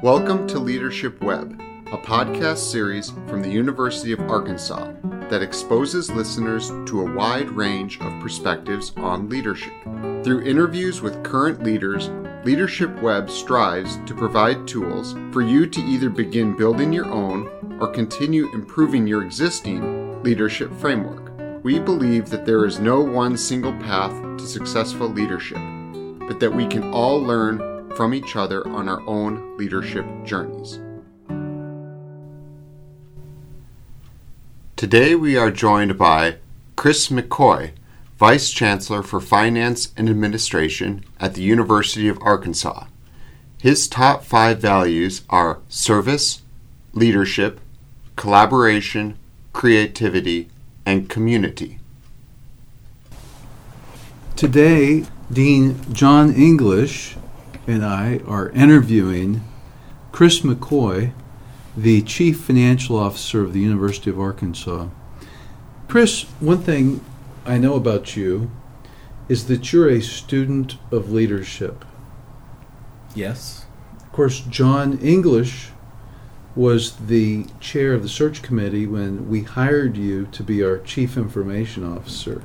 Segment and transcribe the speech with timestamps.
[0.00, 4.92] Welcome to Leadership Web, a podcast series from the University of Arkansas
[5.28, 9.72] that exposes listeners to a wide range of perspectives on leadership.
[10.22, 12.10] Through interviews with current leaders,
[12.44, 17.48] Leadership Web strives to provide tools for you to either begin building your own
[17.80, 21.32] or continue improving your existing leadership framework.
[21.64, 25.58] We believe that there is no one single path to successful leadership,
[26.28, 30.78] but that we can all learn from each other on our own leadership journeys.
[34.76, 36.36] Today we are joined by
[36.76, 37.72] Chris McCoy,
[38.16, 42.84] Vice Chancellor for Finance and Administration at the University of Arkansas.
[43.60, 46.42] His top five values are service,
[46.92, 47.58] leadership,
[48.14, 49.18] collaboration,
[49.52, 50.48] creativity,
[50.86, 51.80] and community.
[54.36, 57.16] Today, Dean John English
[57.68, 59.42] and I are interviewing
[60.10, 61.12] Chris McCoy,
[61.76, 64.88] the Chief Financial Officer of the University of Arkansas.
[65.86, 67.04] Chris, one thing
[67.44, 68.50] I know about you
[69.28, 71.84] is that you're a student of leadership.
[73.14, 73.66] Yes.
[74.00, 75.68] Of course, John English
[76.56, 81.18] was the chair of the search committee when we hired you to be our Chief
[81.18, 82.42] Information Officer.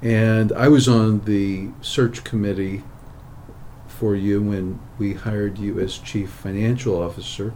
[0.00, 2.82] And I was on the search committee
[4.00, 7.52] for you when we hired you as Chief Financial Officer.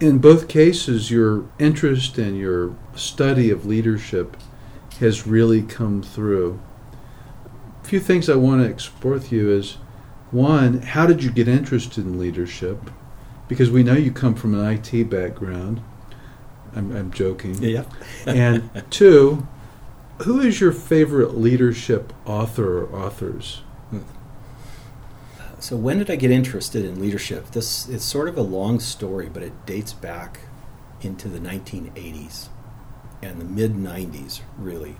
[0.00, 4.38] In both cases, your interest and your study of leadership
[5.00, 6.58] has really come through.
[7.82, 9.74] A few things I want to explore with you is
[10.30, 12.90] one, how did you get interested in leadership?
[13.46, 15.82] Because we know you come from an IT background.
[16.74, 17.62] I'm, I'm joking.
[17.62, 17.84] Yeah.
[18.26, 19.46] and two,
[20.22, 23.60] who is your favorite leadership author or authors?
[23.90, 24.00] Hmm.
[25.60, 27.50] So when did I get interested in leadership?
[27.50, 30.40] This it's sort of a long story, but it dates back
[31.02, 32.48] into the 1980s
[33.22, 34.96] and the mid 90s, really.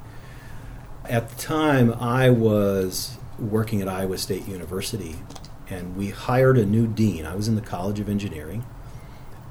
[1.07, 5.17] At the time, I was working at Iowa State University,
[5.71, 7.25] and we hired a new dean.
[7.25, 8.67] I was in the College of Engineering,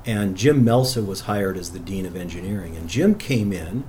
[0.05, 2.75] and Jim Melsa was hired as the dean of engineering.
[2.75, 3.83] And Jim came in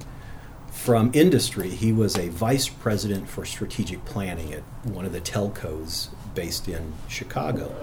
[0.71, 1.69] from industry.
[1.69, 6.93] He was a vice president for strategic planning at one of the telcos based in
[7.09, 7.75] Chicago.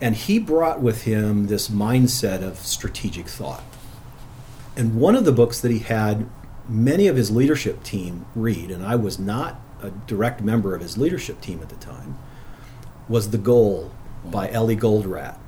[0.00, 3.64] And he brought with him this mindset of strategic thought.
[4.76, 6.28] And one of the books that he had
[6.68, 10.98] many of his leadership team read, and I was not a direct member of his
[10.98, 12.18] leadership team at the time,
[13.08, 13.92] was The Goal
[14.24, 15.38] by Eli Goldratt.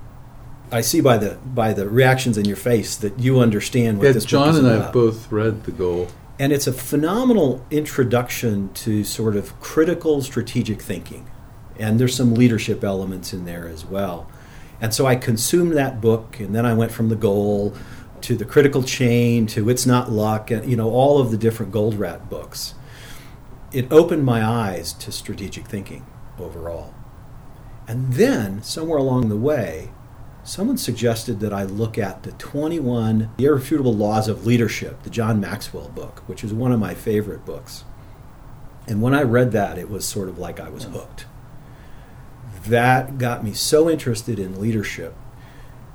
[0.71, 4.13] I see by the by the reactions in your face that you understand what Yeah,
[4.13, 6.09] this John and I have both read The Goal.
[6.39, 11.29] And it's a phenomenal introduction to sort of critical strategic thinking.
[11.79, 14.31] And there's some leadership elements in there as well.
[14.81, 17.75] And so I consumed that book, and then I went from the goal
[18.23, 21.73] to the critical chain to it's not luck, and you know all of the different
[21.73, 22.75] Goldratt books.
[23.73, 26.07] It opened my eyes to strategic thinking
[26.39, 26.95] overall.
[27.87, 29.91] And then somewhere along the way,
[30.43, 35.89] someone suggested that I look at the 21 Irrefutable Laws of Leadership, the John Maxwell
[35.89, 37.85] book, which is one of my favorite books.
[38.87, 41.27] And when I read that, it was sort of like I was hooked.
[42.67, 45.15] That got me so interested in leadership.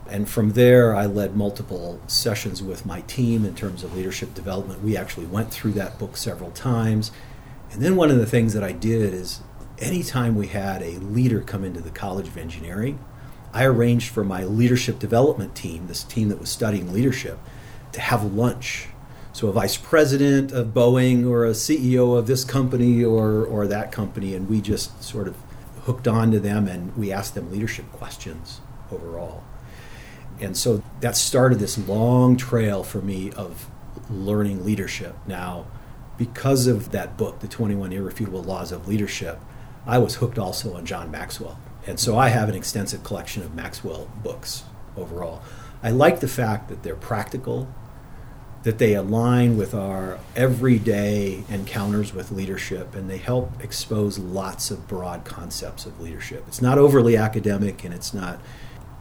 [0.07, 4.83] And from there, I led multiple sessions with my team in terms of leadership development.
[4.83, 7.11] We actually went through that book several times.
[7.71, 9.41] And then one of the things that I did is
[9.79, 12.99] anytime we had a leader come into the College of Engineering,
[13.53, 17.39] I arranged for my leadership development team, this team that was studying leadership,
[17.91, 18.87] to have lunch.
[19.31, 23.91] So a vice president of Boeing or a CEO of this company or, or that
[23.91, 25.35] company, and we just sort of
[25.83, 28.61] hooked on to them and we asked them leadership questions
[28.91, 29.43] overall.
[30.39, 33.69] And so that started this long trail for me of
[34.09, 35.15] learning leadership.
[35.27, 35.65] Now,
[36.17, 39.39] because of that book, The 21 Irrefutable Laws of Leadership,
[39.85, 41.59] I was hooked also on John Maxwell.
[41.85, 44.63] And so I have an extensive collection of Maxwell books
[44.95, 45.41] overall.
[45.81, 47.67] I like the fact that they're practical,
[48.63, 54.87] that they align with our everyday encounters with leadership, and they help expose lots of
[54.87, 56.45] broad concepts of leadership.
[56.47, 58.39] It's not overly academic and it's not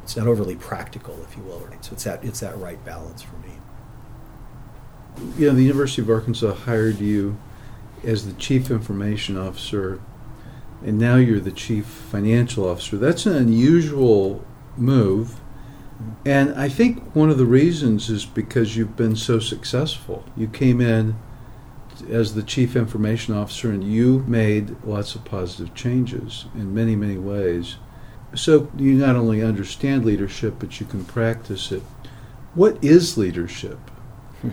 [0.02, 1.60] it's not overly practical, if you will.
[1.60, 1.84] Right?
[1.84, 3.52] So it's that it's that right balance for me.
[5.38, 7.36] You know, the University of Arkansas hired you
[8.02, 10.00] as the Chief Information Officer,
[10.84, 12.96] and now you're the Chief Financial Officer.
[12.96, 14.44] That's an unusual
[14.76, 15.38] move.
[16.24, 20.24] And I think one of the reasons is because you've been so successful.
[20.36, 21.16] You came in
[22.08, 27.18] as the Chief Information Officer and you made lots of positive changes in many, many
[27.18, 27.76] ways.
[28.34, 31.82] So you not only understand leadership, but you can practice it.
[32.54, 33.78] What is leadership?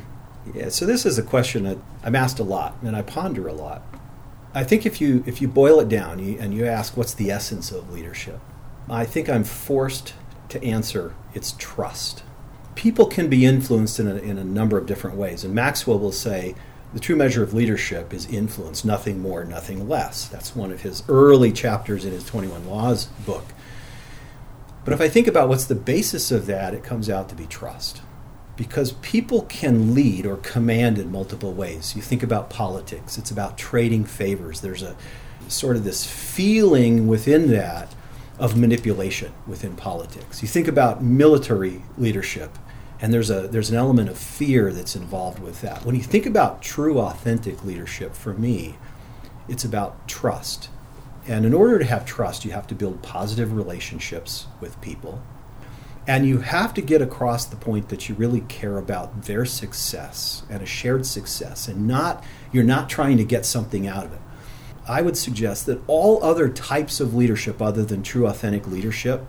[0.56, 3.54] Yeah, so this is a question that I'm asked a lot and I ponder a
[3.54, 3.84] lot.
[4.56, 7.72] I think if you if you boil it down and you ask what's the essence
[7.72, 8.40] of leadership,
[8.90, 10.14] I think I'm forced
[10.50, 12.24] to answer it's trust.
[12.76, 16.12] People can be influenced in a, in a number of different ways, and Maxwell will
[16.12, 16.56] say
[16.94, 20.28] the true measure of leadership is influence, nothing more, nothing less.
[20.28, 23.46] That's one of his early chapters in his 21 Laws book.
[24.86, 27.46] But if I think about what's the basis of that, it comes out to be
[27.46, 28.02] trust
[28.56, 31.96] because people can lead or command in multiple ways.
[31.96, 34.62] You think about politics, it's about trading favors.
[34.62, 34.98] There's a
[35.48, 37.94] sort of this feeling within that
[38.40, 40.42] of manipulation within politics.
[40.42, 42.58] You think about military leadership,
[43.02, 45.86] and there's a there's an element of fear that's involved with that.
[45.86, 48.78] When you think about true authentic leadership for me,
[49.48, 50.70] it's about trust.
[51.28, 55.22] And in order to have trust, you have to build positive relationships with people
[56.10, 60.42] and you have to get across the point that you really care about their success
[60.50, 64.20] and a shared success and not you're not trying to get something out of it.
[64.90, 69.26] I would suggest that all other types of leadership other than true authentic leadership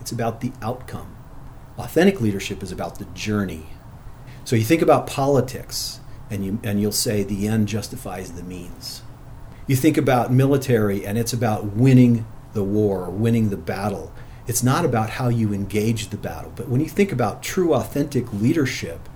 [0.00, 1.14] it's about the outcome.
[1.76, 3.66] Authentic leadership is about the journey.
[4.44, 6.00] So you think about politics
[6.30, 9.02] and you and you'll say the end justifies the means.
[9.66, 14.12] You think about military and it's about winning the war or winning the battle
[14.50, 16.52] it's not about how you engage the battle.
[16.56, 19.08] But when you think about true, authentic leadership,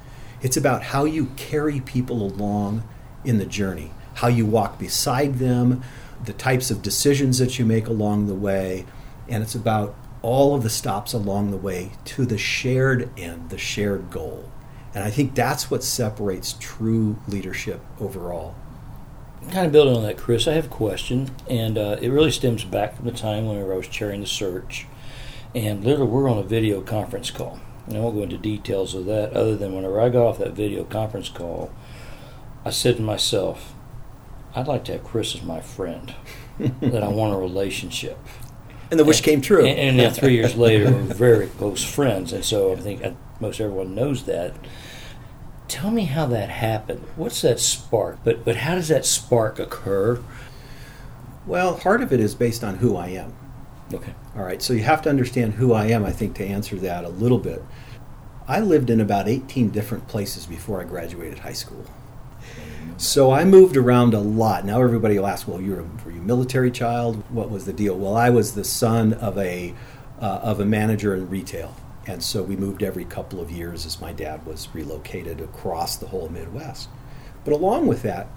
[0.43, 2.85] it's about how you carry people along
[3.25, 5.83] in the journey, how you walk beside them,
[6.25, 8.87] the types of decisions that you make along the way,
[9.29, 13.59] and it's about all of the stops along the way to the shared end, the
[13.59, 14.51] shared goal.
[14.95, 18.55] And I think that's what separates true leadership overall.
[19.51, 22.65] Kind of building on that, Chris, I have a question, and uh, it really stems
[22.65, 24.87] back from the time whenever I was chairing the search
[25.55, 27.61] and literally we're on a video conference call.
[27.87, 30.53] And I won't go into details of that other than whenever I got off that
[30.53, 31.71] video conference call,
[32.65, 33.74] I said to myself,
[34.55, 36.15] I'd like to have Chris as my friend,
[36.59, 38.19] that I want a relationship.
[38.91, 39.65] And the wish and, came true.
[39.65, 42.33] And, and then three years later, we're very close friends.
[42.33, 43.03] And so I think
[43.41, 44.55] most everyone knows that.
[45.67, 47.05] Tell me how that happened.
[47.17, 48.19] What's that spark?
[48.23, 50.23] But but how does that spark occur?
[51.47, 53.35] Well, part of it is based on who I am.
[53.93, 54.15] Okay.
[54.37, 57.05] All right, so you have to understand who I am, I think, to answer that
[57.05, 57.63] a little bit.
[58.49, 61.85] I lived in about 18 different places before I graduated high school.
[62.97, 64.65] So I moved around a lot.
[64.65, 67.23] Now everybody will ask, "Well, you're a, were you a military child?
[67.29, 69.75] What was the deal?" Well, I was the son of a
[70.21, 71.75] uh, of a manager in retail,
[72.07, 76.07] and so we moved every couple of years as my dad was relocated across the
[76.07, 76.89] whole Midwest.
[77.45, 78.29] But along with that,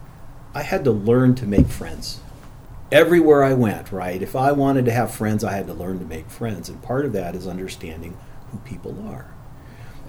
[0.54, 2.20] I had to learn to make friends
[2.92, 4.22] everywhere I went, right?
[4.22, 6.70] If I wanted to have friends, I had to learn to make friends.
[6.70, 8.18] And part of that is understanding
[8.52, 9.34] who people are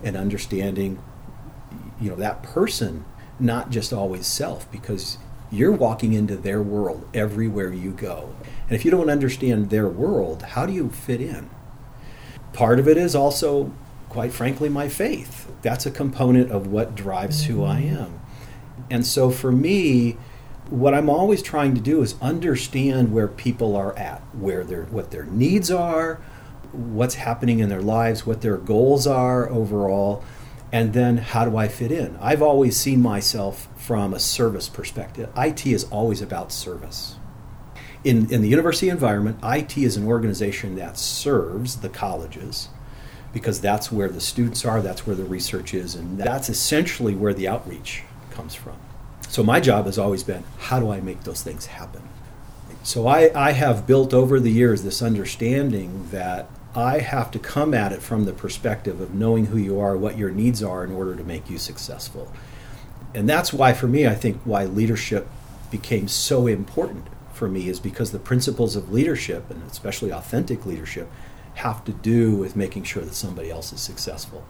[0.02, 1.02] and understanding,
[2.00, 3.04] you know, that person,
[3.40, 5.18] not just always self, because
[5.50, 8.34] you're walking into their world everywhere you go.
[8.68, 11.48] And if you don't understand their world, how do you fit in?
[12.52, 13.72] Part of it is also,
[14.08, 15.50] quite frankly, my faith.
[15.62, 17.96] That's a component of what drives who I mm-hmm.
[17.96, 18.20] am.
[18.90, 20.16] And so for me,
[20.70, 25.10] what I'm always trying to do is understand where people are at, where their what
[25.10, 26.16] their needs are,
[26.72, 30.22] what's happening in their lives, what their goals are overall,
[30.72, 32.16] and then how do I fit in?
[32.20, 35.30] I've always seen myself from a service perspective.
[35.36, 37.16] IT is always about service.
[38.04, 42.68] In, in the university environment, IT is an organization that serves the colleges
[43.32, 47.34] because that's where the students are, that's where the research is, and that's essentially where
[47.34, 48.76] the outreach comes from.
[49.28, 52.02] So my job has always been how do I make those things happen?
[52.82, 57.74] So I, I have built over the years this understanding that I have to come
[57.74, 60.92] at it from the perspective of knowing who you are, what your needs are in
[60.92, 62.32] order to make you successful.
[63.14, 65.28] And that's why, for me, I think why leadership
[65.70, 71.10] became so important for me is because the principles of leadership, and especially authentic leadership,
[71.54, 74.44] have to do with making sure that somebody else is successful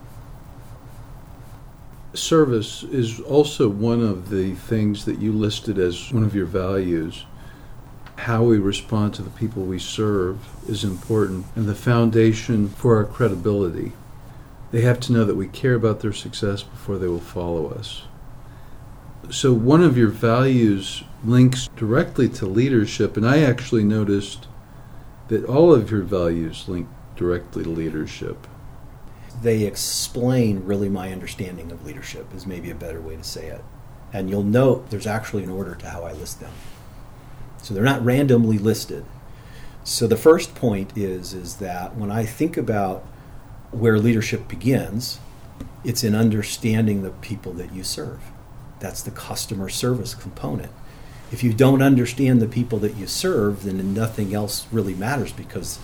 [2.13, 7.25] service is also one of the things that you listed as one of your values.
[8.19, 13.05] How we respond to the people we serve is important, and the foundation for our
[13.05, 13.93] credibility.
[14.71, 18.03] They have to know that we care about their success before they will follow us.
[19.31, 24.47] So, one of your values links directly to leadership, and I actually noticed
[25.29, 28.47] that all of your values link directly to leadership
[29.41, 33.63] they explain really my understanding of leadership is maybe a better way to say it
[34.11, 36.51] and you'll note there's actually an order to how i list them
[37.61, 39.05] so they're not randomly listed
[39.83, 43.03] So the first point is is that when I think about
[43.71, 45.19] where leadership begins,
[45.83, 48.21] it's in understanding the people that you serve.
[48.79, 50.71] That's the customer service component.
[51.31, 55.79] If you don't understand the people that you serve, then nothing else really matters because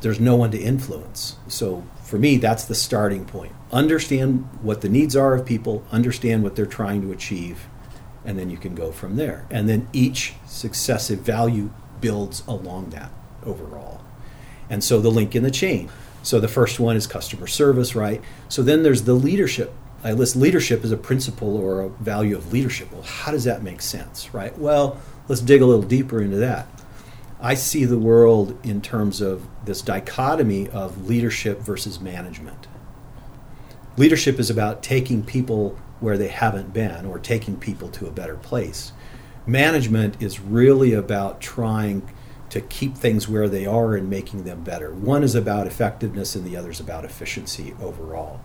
[0.00, 1.36] there's no one to influence.
[1.48, 3.52] So for me, that's the starting point.
[3.72, 7.66] Understand what the needs are of people, understand what they're trying to achieve,
[8.24, 9.46] and then you can go from there.
[9.50, 13.10] And then each successive value builds along that
[13.44, 14.00] overall.
[14.70, 15.90] And so the link in the chain.
[16.22, 18.22] So the first one is customer service, right?
[18.48, 19.72] So then there's the leadership.
[20.02, 22.92] I list leadership as a principle or a value of leadership.
[22.92, 24.56] Well, how does that make sense, right?
[24.58, 26.66] Well, let's dig a little deeper into that.
[27.40, 32.66] I see the world in terms of this dichotomy of leadership versus management.
[33.98, 38.36] Leadership is about taking people where they haven't been or taking people to a better
[38.36, 38.92] place.
[39.46, 42.08] Management is really about trying
[42.50, 44.92] to keep things where they are and making them better.
[44.92, 48.40] One is about effectiveness and the other is about efficiency overall.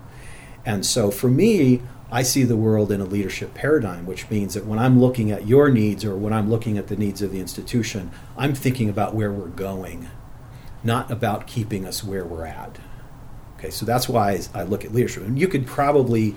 [0.65, 4.65] And so for me, I see the world in a leadership paradigm, which means that
[4.65, 7.39] when I'm looking at your needs or when I'm looking at the needs of the
[7.39, 10.09] institution, I'm thinking about where we're going,
[10.83, 12.79] not about keeping us where we're at.
[13.57, 15.23] Okay, so that's why I look at leadership.
[15.23, 16.35] And you could probably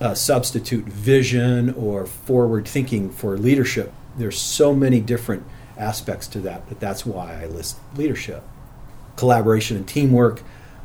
[0.00, 3.92] uh, substitute vision or forward thinking for leadership.
[4.16, 5.44] There's so many different
[5.76, 8.42] aspects to that, but that's why I list leadership.
[9.16, 10.42] Collaboration and teamwork.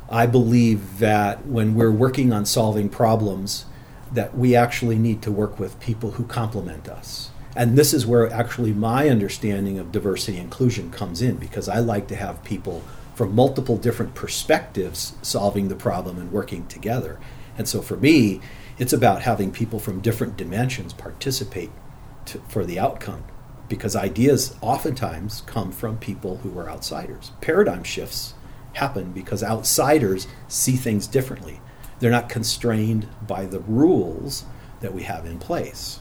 [0.09, 3.65] I believe that when we're working on solving problems,
[4.11, 7.31] that we actually need to work with people who complement us.
[7.55, 12.07] And this is where actually my understanding of diversity inclusion comes in because I like
[12.09, 12.83] to have people
[13.15, 17.17] from multiple different perspectives solving the problem and working together.
[17.57, 18.41] And so for me,
[18.77, 21.71] it's about having people from different dimensions participate
[22.25, 23.23] to, for the outcome
[23.67, 27.31] because ideas oftentimes come from people who are outsiders.
[27.41, 28.33] Paradigm shifts
[28.73, 31.61] happen because outsiders see things differently.
[31.99, 34.45] They're not constrained by the rules
[34.81, 35.99] that we have in place.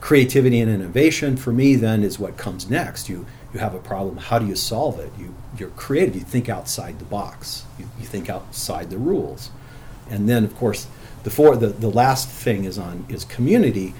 [0.00, 3.08] Creativity and innovation, for me, then, is what comes next.
[3.08, 5.12] You, you have a problem, how do you solve it?
[5.18, 9.50] You, you're creative, you think outside the box, you, you think outside the rules.
[10.08, 10.86] And then, of course,
[11.24, 13.94] the, four, the, the last thing is on is community.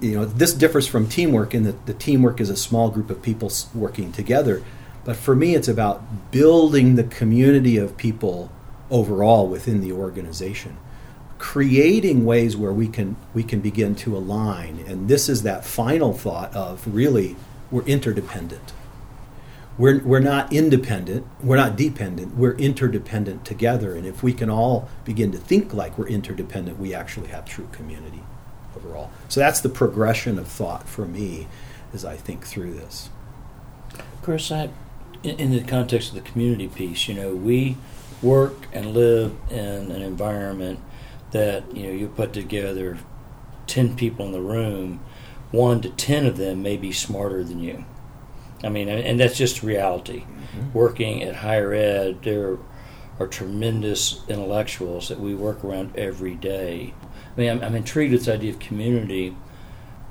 [0.00, 3.22] You know, this differs from teamwork in that the teamwork is a small group of
[3.22, 4.62] people working together.
[5.04, 8.50] But for me, it's about building the community of people
[8.90, 10.76] overall within the organization
[11.38, 16.12] creating ways where we can we can begin to align and this is that final
[16.12, 17.36] thought of really
[17.70, 18.72] we're interdependent
[19.78, 23.94] we're, we're not independent we're not dependent we're interdependent together.
[23.94, 27.68] And if we can all begin to think like we're interdependent we actually have true
[27.72, 28.22] community
[28.76, 29.10] overall.
[29.28, 31.46] So that's the progression of thought for me
[31.92, 33.10] as i think through this.
[34.22, 34.70] Chris I,
[35.22, 37.76] in, in the context of the community piece you know we
[38.22, 40.80] work and live in an environment
[41.32, 42.98] that you know you put together
[43.66, 45.00] 10 people in the room
[45.50, 47.84] one to 10 of them may be smarter than you
[48.66, 50.20] i mean and that's just reality.
[50.20, 50.72] Mm-hmm.
[50.72, 52.58] working at higher ed there
[53.18, 56.92] are tremendous intellectuals that we work around every day.
[57.36, 59.36] I mean i'm, I'm intrigued with this idea of community.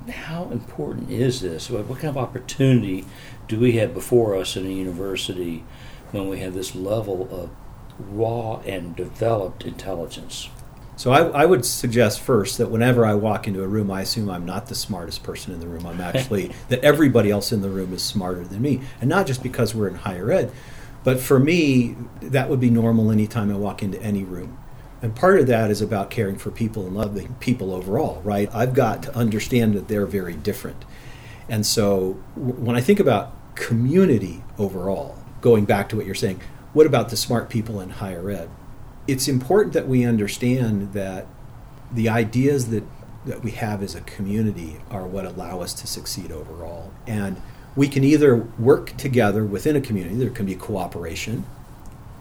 [0.10, 1.70] How important is this?
[1.70, 3.06] What, what kind of opportunity
[3.48, 5.64] do we have before us in a university
[6.12, 7.50] when we have this level of
[7.98, 10.50] raw and developed intelligence
[10.98, 14.30] so I, I, would suggest first that whenever I walk into a room, I assume
[14.30, 15.86] I'm not the smartest person in the room.
[15.86, 19.44] I'm actually that everybody else in the room is smarter than me, and not just
[19.44, 20.52] because we're in higher ed,
[21.04, 24.58] but for me that would be normal anytime I walk into any room.
[25.02, 28.50] And part of that is about caring for people and loving people overall, right?
[28.56, 30.86] I've got to understand that they're very different,
[31.50, 36.42] and so when I think about community overall, going back to what you're saying,
[36.74, 38.50] what about the smart people in higher ed?
[39.08, 41.28] It's important that we understand that
[41.92, 42.84] the ideas that,
[43.26, 46.92] that we have as a community are what allow us to succeed overall.
[47.06, 47.42] And
[47.76, 51.46] we can either work together within a community, there can be cooperation,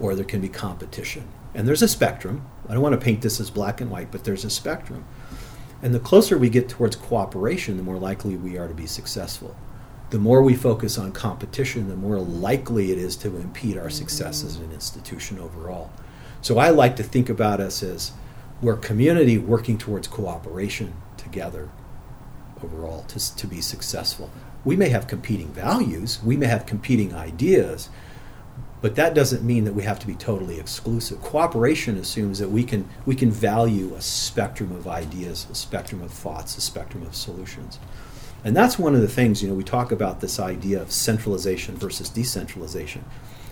[0.00, 1.24] or there can be competition.
[1.54, 2.44] And there's a spectrum.
[2.68, 5.04] I don't want to paint this as black and white, but there's a spectrum.
[5.82, 9.56] And the closer we get towards cooperation, the more likely we are to be successful.
[10.10, 14.44] The more we focus on competition, the more likely it is to impede our success
[14.44, 15.90] as an institution overall.
[16.44, 18.12] So I like to think about us as
[18.60, 21.70] we're community working towards cooperation together
[22.62, 24.30] overall to, to be successful.
[24.62, 27.88] We may have competing values, we may have competing ideas,
[28.82, 31.22] but that doesn't mean that we have to be totally exclusive.
[31.22, 36.10] Cooperation assumes that we can we can value a spectrum of ideas, a spectrum of
[36.10, 37.78] thoughts, a spectrum of solutions.
[38.44, 41.74] And that's one of the things, you know, we talk about this idea of centralization
[41.76, 43.02] versus decentralization.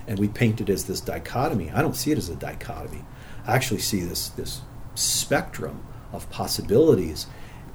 [0.07, 1.71] And we paint it as this dichotomy.
[1.71, 3.05] I don't see it as a dichotomy.
[3.47, 4.63] I actually see this this
[4.95, 7.27] spectrum of possibilities,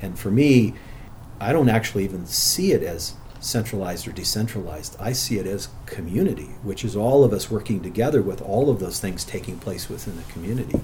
[0.02, 0.74] and for me,
[1.40, 4.96] I don't actually even see it as centralized or decentralized.
[5.00, 8.80] I see it as community, which is all of us working together with all of
[8.80, 10.80] those things taking place within the community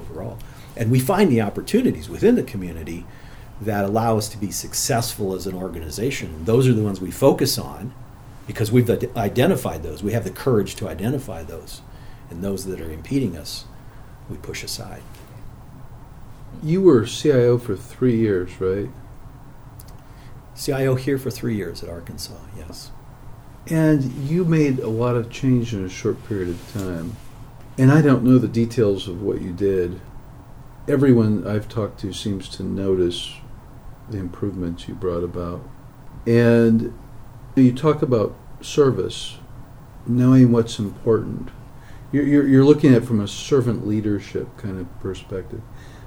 [0.00, 0.38] overall.
[0.76, 3.04] And we find the opportunities within the community
[3.60, 6.44] that allow us to be successful as an organization.
[6.44, 7.92] Those are the ones we focus on
[8.48, 10.02] because we've identified those.
[10.02, 11.82] We have the courage to identify those.
[12.30, 13.66] And those that are impeding us,
[14.30, 15.02] we push aside.
[16.62, 18.88] You were CIO for three years, right?
[20.56, 22.90] CIO here for three years at Arkansas, yes.
[23.68, 27.16] And you made a lot of change in a short period of time.
[27.76, 30.00] And I don't know the details of what you did.
[30.88, 33.30] Everyone I've talked to seems to notice
[34.08, 35.60] the improvements you brought about.
[36.26, 36.98] And
[37.62, 39.38] you talk about service,
[40.06, 41.50] knowing what's important.
[42.12, 45.60] You're, you're, you're looking at it from a servant leadership kind of perspective.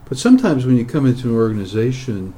[0.05, 2.34] But sometimes when you come into an organization,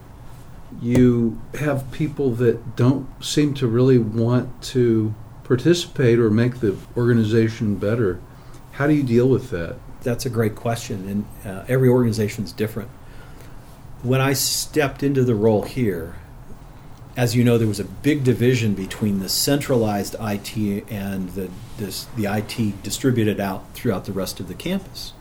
[0.82, 7.76] you have people that don't seem to really want to participate or make the organization
[7.76, 8.20] better.
[8.74, 9.78] How do you deal with that?
[10.02, 11.08] That's a great question,
[11.44, 12.90] and uh, every organization is different.
[14.02, 16.16] When I stepped into the role here,
[17.16, 20.58] as you know, there was a big division between the centralized IT
[20.90, 25.14] and the, this, the IT distributed out throughout the rest of the campus,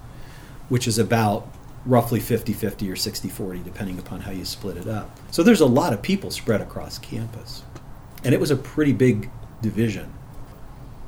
[0.68, 1.46] which is about
[1.84, 5.18] roughly 50 50 or 60 40, depending upon how you split it up.
[5.30, 7.62] So there's a lot of people spread across campus.
[8.24, 9.30] And it was a pretty big
[9.60, 10.12] division.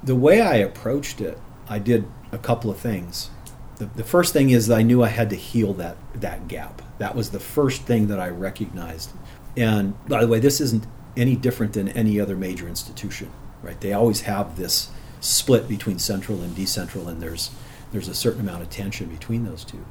[0.03, 1.39] The way I approached it,
[1.69, 3.31] I did a couple of things.
[3.77, 6.83] The, the first thing is I knew I had to heal that, that gap.
[6.99, 9.11] That was the first thing that I recognized.
[9.57, 13.31] And by the way, this isn't any different than any other major institution,
[13.63, 13.81] right?
[13.81, 17.51] They always have this split between central and decentral, and there's
[17.93, 19.85] there's a certain amount of tension between those two.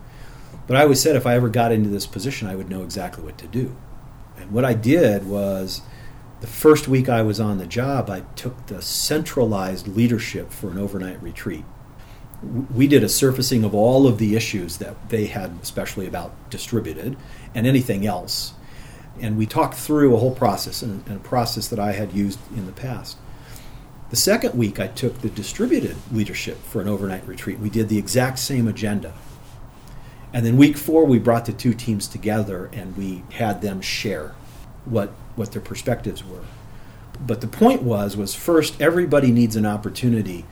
[0.68, 3.24] But I always said if I ever got into this position, I would know exactly
[3.24, 3.76] what to do.
[4.38, 5.82] And what I did was
[6.42, 10.78] the first week I was on the job, I took the centralized leadership for an
[10.78, 11.64] overnight retreat.
[12.76, 17.16] We did a surfacing of all of the issues that they had, especially about distributed
[17.56, 18.54] and anything else.
[19.20, 22.66] And we talked through a whole process, and a process that I had used in
[22.66, 23.18] the past.
[24.10, 27.60] The second week, I took the distributed leadership for an overnight retreat.
[27.60, 29.14] We did the exact same agenda.
[30.32, 34.34] And then week four, we brought the two teams together and we had them share
[34.86, 36.44] what what their perspectives were.
[37.20, 40.46] But the point was was first everybody needs an opportunity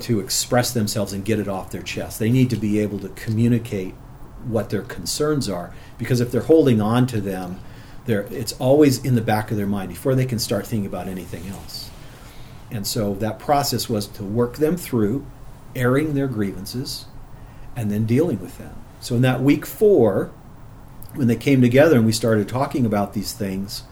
[0.00, 2.18] to express themselves and get it off their chest.
[2.18, 3.94] They need to be able to communicate
[4.44, 7.60] what their concerns are because if they're holding on to them,
[8.10, 11.06] they're, it's always in the back of their mind before they can start thinking about
[11.06, 11.90] anything else.
[12.70, 15.24] And so that process was to work them through
[15.74, 17.06] airing their grievances
[17.76, 18.74] and then dealing with them.
[19.00, 20.32] So in that week four,
[21.14, 23.84] when they came together and we started talking about these things,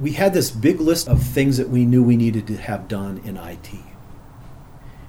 [0.00, 3.20] we had this big list of things that we knew we needed to have done
[3.24, 3.70] in IT.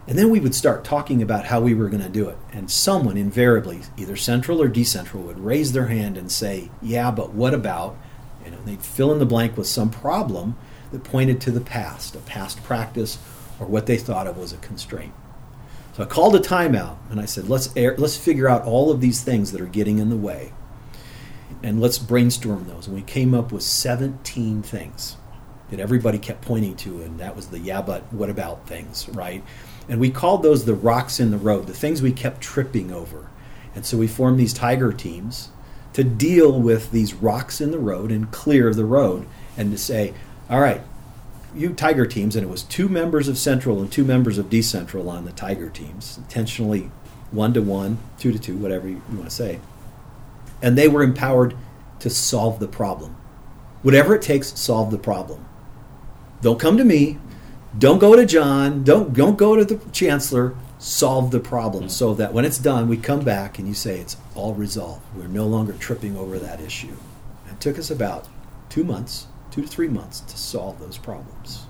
[0.08, 2.38] And then we would start talking about how we were going to do it.
[2.54, 7.34] And someone invariably, either central or decentral, would raise their hand and say, Yeah, but
[7.34, 7.98] what about?
[8.50, 10.56] Know, they'd fill in the blank with some problem
[10.92, 13.18] that pointed to the past, a past practice,
[13.60, 15.14] or what they thought of was a constraint.
[15.96, 19.02] So I called a timeout and I said, let's air, let's figure out all of
[19.02, 20.54] these things that are getting in the way,
[21.64, 22.88] and let's brainstorm those.
[22.88, 25.18] And we came up with 17 things
[25.70, 29.44] that everybody kept pointing to, and that was the yeah, but what about things, right?
[29.90, 33.30] And we called those the rocks in the road, the things we kept tripping over.
[33.74, 35.50] And so we formed these tiger teams
[35.94, 40.14] to deal with these rocks in the road and clear the road and to say,
[40.50, 40.82] all right,
[41.56, 45.10] you Tiger teams, and it was two members of Central and two members of Decentral
[45.10, 46.92] on the Tiger teams, intentionally
[47.32, 49.60] one to one, two to two, whatever you, want to say.
[50.62, 51.56] And they were empowered
[52.00, 53.16] to solve the problem.
[53.82, 55.46] Whatever it takes, solve the problem.
[56.42, 57.18] Don't come to me.
[57.78, 58.84] Don't go to John.
[58.84, 60.56] Don't, don't go to the chancellor.
[60.80, 64.18] Solve the problem so that when it's done, we come back and you say it's
[64.36, 65.02] all resolved.
[65.16, 66.96] We're no longer tripping over that issue.
[67.50, 68.28] It took us about
[68.70, 71.66] two months two to three months to solve those problems.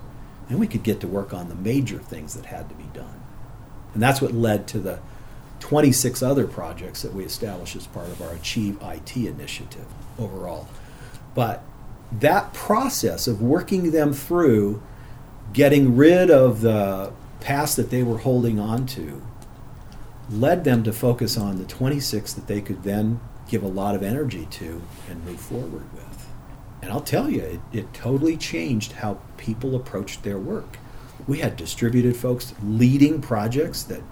[0.50, 3.22] And we could get to work on the major things that had to be done.
[3.94, 4.98] And that's what led to the
[5.60, 9.86] 26 other projects that we established as part of our Achieve IT initiative
[10.18, 10.68] overall.
[11.34, 11.62] But
[12.12, 14.82] that process of working them through
[15.52, 19.22] getting rid of the past that they were holding on to
[20.30, 24.02] led them to focus on the 26 that they could then give a lot of
[24.02, 26.28] energy to and move forward with.
[26.82, 30.78] And I'll tell you, it, it totally changed how people approached their work.
[31.26, 34.02] We had distributed folks leading projects that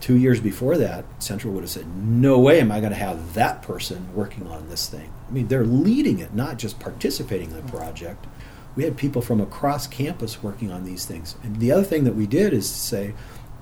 [0.00, 3.34] two years before that, Central would have said, No way am I going to have
[3.34, 5.12] that person working on this thing.
[5.28, 8.26] I mean, they're leading it, not just participating in the project.
[8.74, 11.36] We had people from across campus working on these things.
[11.42, 13.14] And the other thing that we did is to say,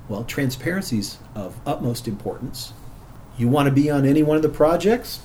[0.09, 2.73] well, transparency is of utmost importance.
[3.37, 5.21] You want to be on any one of the projects?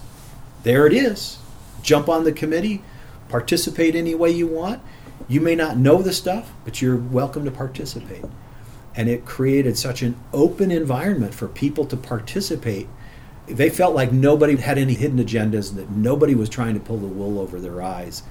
[0.64, 1.38] There it is.
[1.82, 2.84] Jump on the committee,
[3.30, 4.82] participate any way you want.
[5.28, 8.26] You may not know the stuff, but you're welcome to participate
[8.96, 12.88] and it created such an open environment for people to participate.
[13.46, 17.08] They felt like nobody had any hidden agendas that nobody was trying to pull the
[17.08, 18.24] wool over their eyes.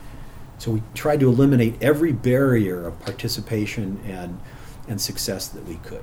[0.65, 4.41] So we tried to eliminate every barrier of participation and,
[4.89, 6.03] and success that we could.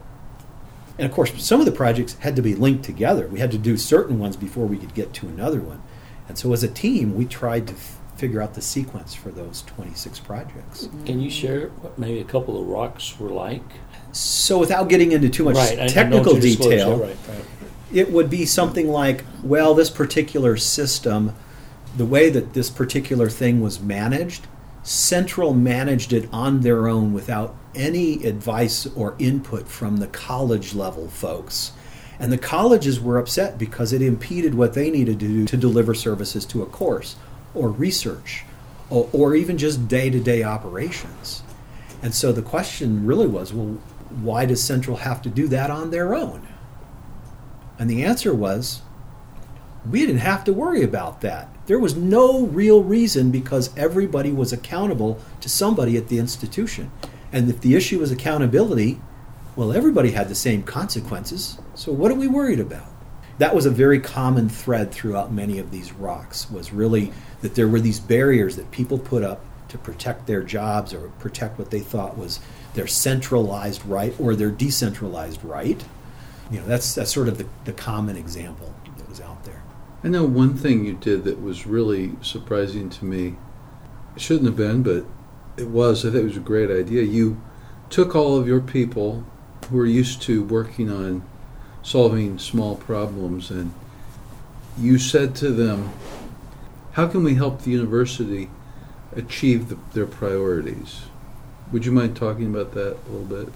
[1.00, 3.28] And of course, some of the projects had to be linked together.
[3.28, 5.82] We had to do certain ones before we could get to another one.
[6.28, 9.64] And so as a team, we tried to f- figure out the sequence for those
[9.64, 10.84] 26 projects.
[10.84, 11.06] Mm-hmm.
[11.06, 13.64] Can you share what maybe a couple of rocks were like?
[14.12, 17.46] So, without getting into too much right, technical what you disclosed, detail, right, right.
[17.92, 21.34] it would be something like, well, this particular system,
[21.96, 24.48] the way that this particular thing was managed,
[24.84, 31.08] Central managed it on their own without any advice or input from the college level
[31.08, 31.72] folks.
[32.20, 35.94] And the colleges were upset because it impeded what they needed to do to deliver
[35.94, 37.16] services to a course
[37.54, 38.46] or research
[38.90, 41.44] or, or even just day to day operations.
[42.02, 43.78] And so the question really was well,
[44.22, 46.48] why does Central have to do that on their own?
[47.80, 48.82] And the answer was
[49.90, 51.50] we didn't have to worry about that.
[51.66, 56.92] There was no real reason because everybody was accountable to somebody at the institution.
[57.32, 59.00] And if the issue was accountability,
[59.56, 61.58] well, everybody had the same consequences.
[61.76, 62.88] So what are we worried about?
[63.38, 67.68] That was a very common thread throughout many of these rocks was really that there
[67.68, 71.80] were these barriers that people put up to protect their jobs or protect what they
[71.80, 72.40] thought was
[72.74, 75.84] their centralized right or their decentralized right.
[76.52, 79.64] You know, that's that's sort of the, the common example that was out there.
[80.04, 83.36] I know one thing you did that was really surprising to me.
[84.16, 85.06] It shouldn't have been, but
[85.58, 86.04] it was.
[86.04, 87.04] I think it was a great idea.
[87.04, 87.40] You
[87.90, 89.24] took all of your people
[89.70, 91.24] who are used to working on
[91.84, 93.74] solving small problems and
[94.78, 95.92] you said to them,
[96.94, 98.50] How can we help the university
[99.16, 101.02] achieve the, their priorities?
[101.72, 103.54] Would you mind talking about that a little bit?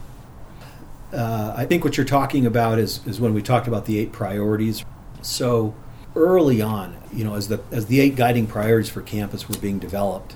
[1.12, 4.12] Uh, I think what you're talking about is, is when we talked about the eight
[4.12, 4.86] priorities.
[5.22, 5.74] So
[6.16, 9.80] early on, you know, as the as the eight guiding priorities for campus were being
[9.80, 10.36] developed,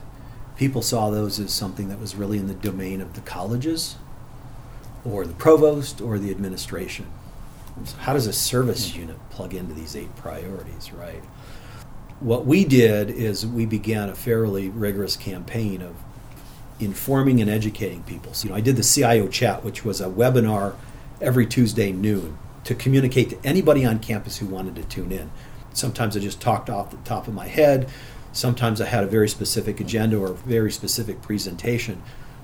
[0.57, 3.95] people saw those as something that was really in the domain of the colleges,
[5.05, 7.05] or the provost, or the administration.
[7.85, 9.01] So how does a service hmm.
[9.01, 11.23] unit plug into these eight priorities, right?
[12.19, 15.95] What we did is we began a fairly rigorous campaign of
[16.79, 18.33] informing and educating people.
[18.33, 20.75] So, you know, I did the CIO chat, which was a webinar
[21.21, 25.31] every Tuesday noon to communicate to anybody on campus who wanted to tune in.
[25.73, 27.89] Sometimes I just talked off the top of my head.
[28.31, 32.01] Sometimes I had a very specific agenda or a very specific presentation,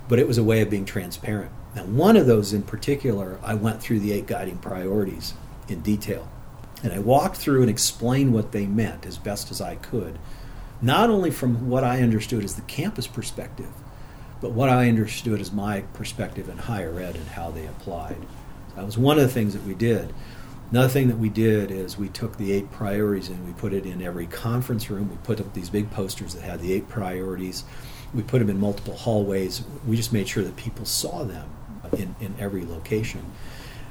[0.07, 1.51] but it was a way of being transparent.
[1.75, 5.33] Now, one of those in particular, I went through the eight guiding priorities
[5.67, 6.27] in detail.
[6.83, 10.19] And I walked through and explained what they meant as best as I could,
[10.81, 13.71] not only from what I understood as the campus perspective,
[14.41, 18.17] but what I understood as my perspective in higher ed and how they applied.
[18.75, 20.13] That was one of the things that we did.
[20.71, 23.85] Another thing that we did is we took the eight priorities and we put it
[23.85, 25.09] in every conference room.
[25.09, 27.63] We put up these big posters that had the eight priorities.
[28.13, 29.63] We put them in multiple hallways.
[29.85, 31.49] We just made sure that people saw them
[31.93, 33.31] in, in every location.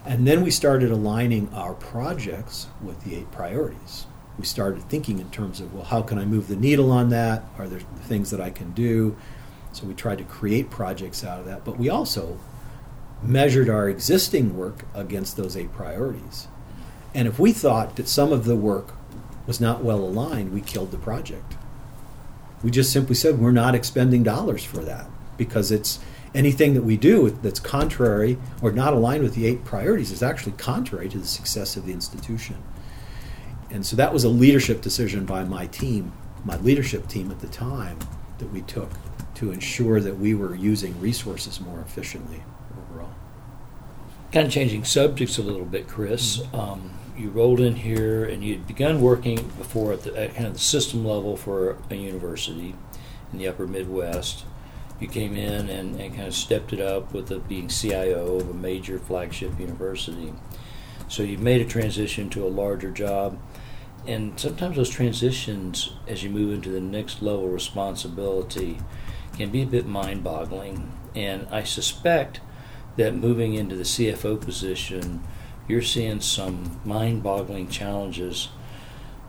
[0.05, 4.07] And then we started aligning our projects with the eight priorities.
[4.37, 7.45] We started thinking in terms of, well, how can I move the needle on that?
[7.57, 9.17] Are there things that I can do?
[9.73, 11.65] So we tried to create projects out of that.
[11.65, 12.39] But we also
[13.23, 16.49] measured our existing work against those eight priorities.
[17.15, 18.95] And if we thought that some of the work
[19.47, 21.55] was not well aligned, we killed the project.
[22.63, 26.01] We just simply said we're not expending dollars for that because it's
[26.35, 30.53] anything that we do that's contrary or not aligned with the eight priorities is actually
[30.53, 32.57] contrary to the success of the institution.
[33.71, 36.13] And so that was a leadership decision by my team,
[36.45, 37.99] my leadership team at the time,
[38.39, 38.91] that we took
[39.35, 42.43] to ensure that we were using resources more efficiently.
[44.35, 46.39] Kind of changing subjects a little bit, Chris.
[46.39, 46.57] Mm-hmm.
[46.57, 50.55] Um, you rolled in here and you'd begun working before at the at kind of
[50.55, 52.75] the system level for a university
[53.33, 54.45] in the upper Midwest.
[54.99, 58.51] You came in and, and kind of stepped it up with the, being CIO of
[58.51, 60.33] a major flagship university.
[61.07, 63.39] So you've made a transition to a larger job.
[64.05, 68.81] And sometimes those transitions, as you move into the next level of responsibility,
[69.37, 70.91] can be a bit mind boggling.
[71.15, 72.41] And I suspect
[72.97, 75.23] that moving into the CFO position,
[75.67, 78.49] you're seeing some mind-boggling challenges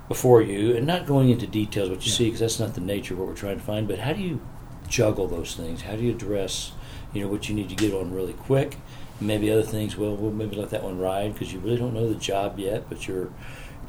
[0.08, 2.18] before you, and not going into details what you Yeah.
[2.18, 3.88] see because that's not the nature of what we're trying to find.
[3.88, 4.40] But how do you
[4.88, 5.82] juggle those things?
[5.82, 6.74] How do you address,
[7.14, 8.78] you know, what you need to get on really quick?
[9.20, 9.98] Maybe other things.
[9.98, 12.84] Well, we'll maybe let that one ride because you really don't know the job yet,
[12.90, 13.30] but you're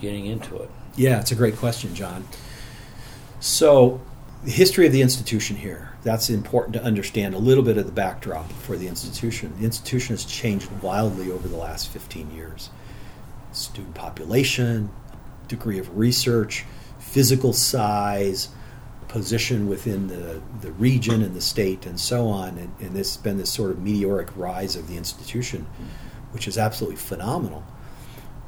[0.01, 0.71] getting into it.
[0.97, 2.25] Yeah, it's a great question, John.
[3.41, 4.01] So,
[4.47, 7.91] the history of the institution here, that's important to understand a little bit of the
[7.91, 9.53] backdrop for the institution.
[9.59, 12.71] The institution has changed wildly over the last 15 years.
[13.51, 14.91] Student population,
[15.49, 16.65] degree of research,
[17.01, 18.51] physical size,
[19.09, 22.57] position within the, the region and the state, and so on.
[22.57, 25.67] And, and this has been this sort of meteoric rise of the institution,
[26.31, 27.65] which is absolutely phenomenal.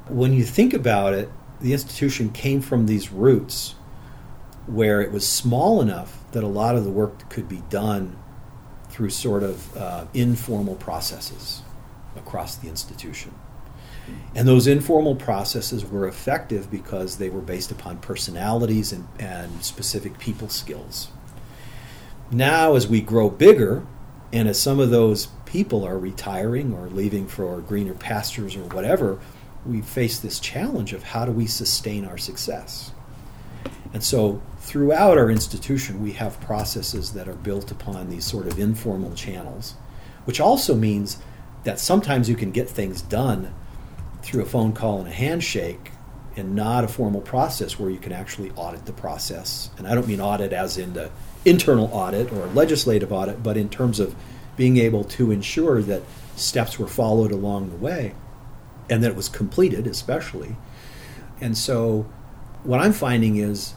[0.07, 3.75] When you think about it, the institution came from these roots
[4.69, 8.17] where it was small enough that a lot of the work could be done
[8.89, 11.61] through sort of uh, informal processes
[12.15, 13.33] across the institution.
[14.35, 20.17] And those informal processes were effective because they were based upon personalities and, and specific
[20.19, 21.09] people skills.
[22.31, 23.85] Now, as we grow bigger,
[24.31, 29.19] and as some of those people are retiring or leaving for greener pastures or whatever,
[29.65, 32.91] we face this challenge of how do we sustain our success.
[33.93, 38.59] And so, throughout our institution, we have processes that are built upon these sort of
[38.59, 39.73] informal channels,
[40.25, 41.17] which also means
[41.63, 43.53] that sometimes you can get things done
[44.21, 45.91] through a phone call and a handshake
[46.35, 49.69] and not a formal process where you can actually audit the process.
[49.77, 51.09] And I don't mean audit as in the
[51.45, 54.15] internal audit or legislative audit, but in terms of
[54.55, 56.03] being able to ensure that
[56.35, 58.13] steps were followed along the way
[58.89, 60.55] and that it was completed, especially.
[61.41, 62.09] And so,
[62.63, 63.73] what I'm finding is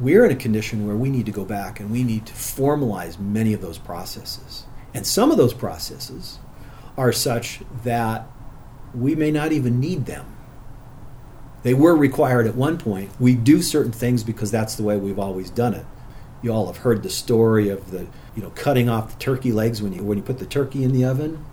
[0.00, 3.20] we're in a condition where we need to go back and we need to formalize
[3.20, 4.64] many of those processes.
[4.94, 6.38] And some of those processes
[6.96, 8.26] are such that
[8.94, 10.36] we may not even need them.
[11.62, 13.10] They were required at one point.
[13.20, 15.84] We do certain things because that's the way we've always done it.
[16.42, 19.82] You all have heard the story of the, you know, cutting off the turkey legs
[19.82, 21.44] when you when you put the turkey in the oven.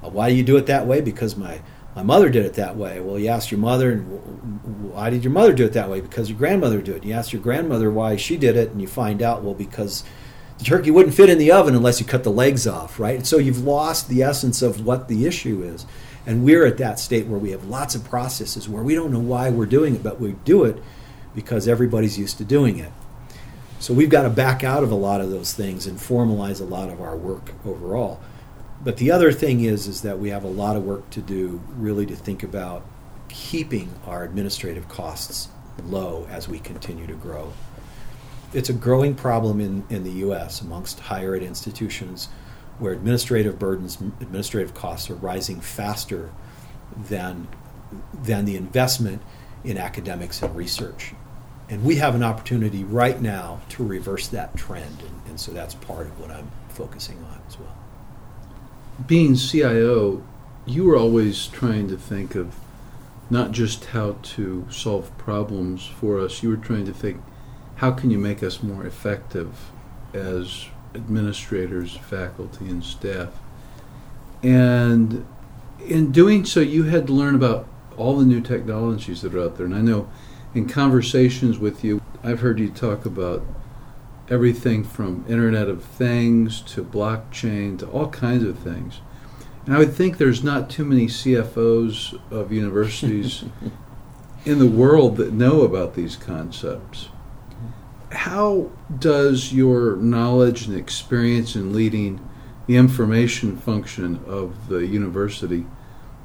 [0.00, 1.02] Why do you do it that way?
[1.02, 1.60] Because my
[1.94, 3.00] my mother did it that way.
[3.00, 6.00] Well, you ask your mother, and why did your mother do it that way?
[6.00, 7.04] Because your grandmother did it.
[7.04, 10.02] You ask your grandmother why she did it, and you find out, well, because
[10.58, 13.16] the turkey wouldn't fit in the oven unless you cut the legs off, right?
[13.16, 15.86] And so you've lost the essence of what the issue is.
[16.24, 19.18] And we're at that state where we have lots of processes where we don't know
[19.18, 20.80] why we're doing it, but we do it
[21.34, 22.92] because everybody's used to doing it.
[23.80, 26.64] So we've got to back out of a lot of those things and formalize a
[26.64, 28.20] lot of our work overall.
[28.84, 31.62] But the other thing is is that we have a lot of work to do
[31.76, 32.84] really to think about
[33.28, 35.48] keeping our administrative costs
[35.84, 37.52] low as we continue to grow.
[38.52, 42.28] It's a growing problem in, in the US amongst higher ed institutions
[42.78, 46.32] where administrative burdens, administrative costs are rising faster
[47.08, 47.46] than,
[48.22, 49.22] than the investment
[49.62, 51.14] in academics and research.
[51.68, 55.00] And we have an opportunity right now to reverse that trend.
[55.00, 57.81] And, and so that's part of what I'm focusing on as well.
[59.06, 60.22] Being CIO,
[60.66, 62.54] you were always trying to think of
[63.30, 67.20] not just how to solve problems for us, you were trying to think
[67.76, 69.70] how can you make us more effective
[70.12, 73.30] as administrators, faculty, and staff.
[74.42, 75.24] And
[75.80, 79.56] in doing so, you had to learn about all the new technologies that are out
[79.56, 79.66] there.
[79.66, 80.08] And I know
[80.54, 83.42] in conversations with you, I've heard you talk about
[84.28, 89.00] everything from Internet of Things to blockchain to all kinds of things.
[89.66, 93.44] And I would think there's not too many CFOs of universities
[94.44, 97.08] in the world that know about these concepts.
[98.10, 102.20] How does your knowledge and experience in leading
[102.66, 105.66] the information function of the university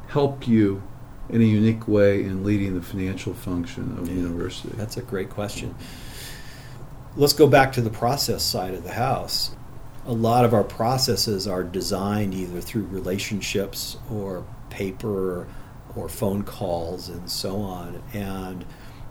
[0.07, 0.83] help you
[1.29, 4.69] in a unique way in leading the financial function of the university?
[4.75, 5.75] That's a great question.
[7.17, 9.49] Let's go back to the process side of the house.
[10.05, 15.47] A lot of our processes are designed either through relationships or paper
[15.95, 18.03] or phone calls and so on.
[18.13, 18.63] And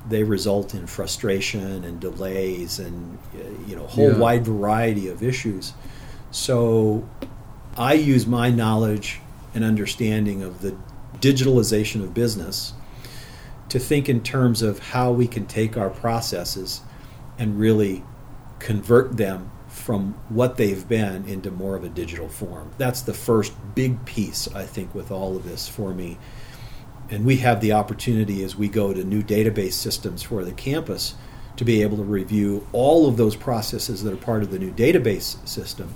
[0.09, 3.19] they result in frustration and delays and
[3.67, 4.19] you know a whole Yeah.
[4.19, 5.73] wide variety of issues.
[6.31, 7.05] So
[7.77, 9.21] I use my knowledge
[9.53, 10.77] and understanding of the
[11.21, 12.73] digitalization of business
[13.69, 16.83] to think in terms of how we can take our processes
[17.39, 18.05] and really
[18.59, 22.73] convert them from what they've been into more of a digital form.
[22.79, 26.19] That's the first big piece, I think, with all of this for me.
[27.11, 31.15] And we have the opportunity as we go to new database systems for the campus
[31.57, 34.73] to be able to review all of those processes that are part of the new
[34.73, 35.95] database system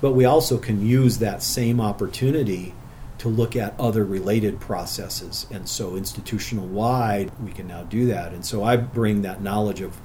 [0.00, 2.74] but we also can use that same opportunity
[3.18, 5.46] to look at other related processes.
[5.50, 8.32] And so, institutional wide, we can now do that.
[8.32, 9.98] And so, I bring that knowledge of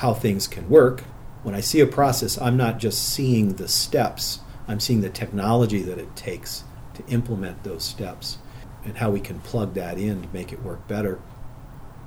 [0.00, 1.02] how things can work.
[1.42, 5.82] When I see a process, I'm not just seeing the steps, I'm seeing the technology
[5.82, 8.38] that it takes to implement those steps
[8.84, 11.20] and how we can plug that in to make it work better.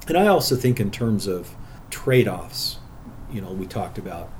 [0.07, 1.55] And I also think in terms of
[1.91, 2.79] trade offs.
[3.31, 4.31] You know, we talked about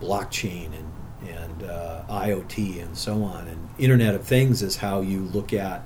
[0.00, 0.92] blockchain and
[1.28, 3.46] and uh, IoT and so on.
[3.46, 5.84] And Internet of Things is how you look at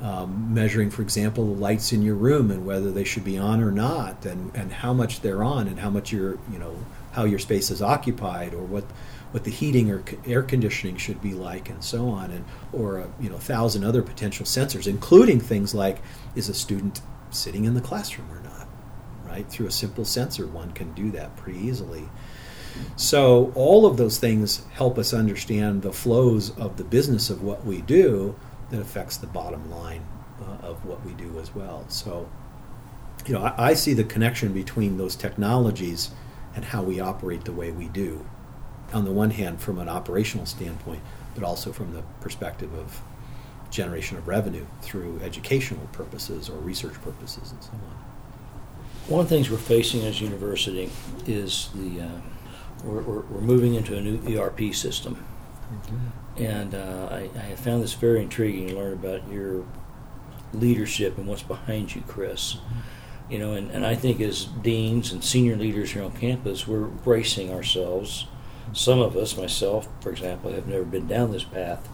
[0.00, 3.60] um, measuring, for example, the lights in your room and whether they should be on
[3.60, 6.76] or not, and, and how much they're on, and how much your you know
[7.12, 8.84] how your space is occupied, or what
[9.32, 13.08] what the heating or air conditioning should be like, and so on, and or a
[13.20, 15.98] you know thousand other potential sensors, including things like
[16.36, 18.68] is a student sitting in the classroom or not,
[19.26, 19.48] right?
[19.50, 22.08] Through a simple sensor, one can do that pretty easily.
[22.94, 27.64] So, all of those things help us understand the flows of the business of what
[27.64, 28.36] we do
[28.70, 30.04] that affects the bottom line
[30.40, 31.84] uh, of what we do as well.
[31.88, 32.28] So,
[33.26, 36.10] you know, I, I, see the connection between those technologies
[36.54, 38.26] and how we operate the way we do.
[38.92, 41.02] On the one hand, from an operational standpoint,
[41.34, 43.00] but also from the perspective of
[43.70, 47.80] generation of revenue through educational purposes or research purposes and so on.
[49.08, 50.90] One of the things we're facing as a university
[51.26, 52.08] is the uh,
[52.84, 55.14] we're, we're, we're, moving into a new ERP system.
[55.72, 55.96] Mm-hmm.
[56.38, 59.64] And uh, I, I have found this very intriguing to learn about your
[60.52, 62.54] leadership and what's behind you, Chris.
[62.54, 63.32] Mm-hmm.
[63.32, 66.86] You know, and, and I think as deans and senior leaders here on campus, we're
[66.86, 68.26] bracing ourselves.
[68.72, 71.88] Some of us, myself, for example, have never been down this path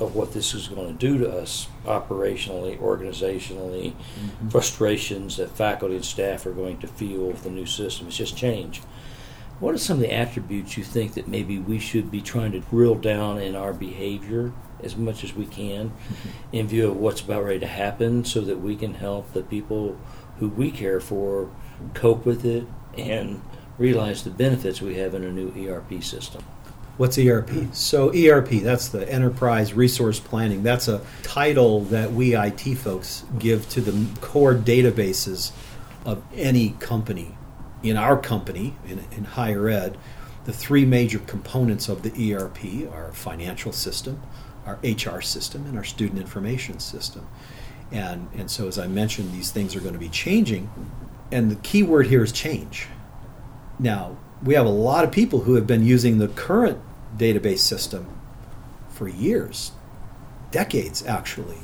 [0.00, 4.48] of what this is going to do to us operationally, organizationally, mm-hmm.
[4.48, 8.08] frustrations that faculty and staff are going to feel with the new system.
[8.08, 8.80] It's just change.
[9.60, 12.60] What are some of the attributes you think that maybe we should be trying to
[12.60, 16.56] drill down in our behavior as much as we can mm-hmm.
[16.56, 19.98] in view of what's about ready to happen so that we can help the people
[20.38, 21.50] who we care for
[21.92, 22.64] cope with it
[22.96, 23.42] and
[23.76, 26.42] realize the benefits we have in a new ERP system?
[26.96, 27.50] What's ERP?
[27.72, 30.62] So, ERP, that's the Enterprise Resource Planning.
[30.62, 35.52] That's a title that we IT folks give to the core databases
[36.06, 37.36] of any company
[37.82, 39.96] in our company, in, in higher ed,
[40.44, 44.20] the three major components of the ERP are financial system,
[44.66, 47.26] our HR system, and our student information system.
[47.92, 50.70] And, and so, as I mentioned, these things are going to be changing.
[51.32, 52.86] And the key word here is change.
[53.78, 56.78] Now, we have a lot of people who have been using the current
[57.16, 58.06] database system
[58.88, 59.72] for years,
[60.50, 61.58] decades actually.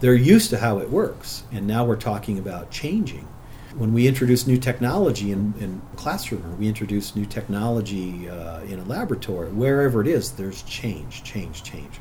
[0.00, 1.44] They're used to how it works.
[1.52, 3.28] And now we're talking about changing
[3.76, 8.78] when we introduce new technology in, in classroom or we introduce new technology uh, in
[8.78, 12.00] a laboratory, wherever it is, there's change, change, change.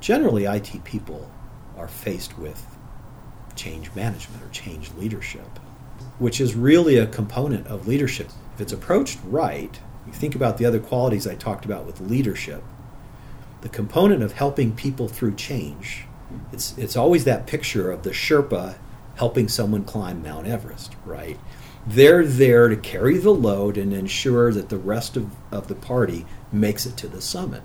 [0.00, 1.30] Generally, IT people
[1.76, 2.78] are faced with
[3.54, 5.58] change management or change leadership,
[6.18, 8.28] which is really a component of leadership.
[8.54, 12.62] If it's approached right, you think about the other qualities I talked about with leadership,
[13.60, 16.06] the component of helping people through change,
[16.52, 18.76] it's, it's always that picture of the Sherpa
[19.20, 21.38] helping someone climb Mount Everest, right?
[21.86, 26.24] They're there to carry the load and ensure that the rest of, of the party
[26.50, 27.62] makes it to the summit.